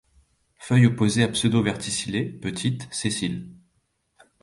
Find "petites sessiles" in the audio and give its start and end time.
2.25-3.45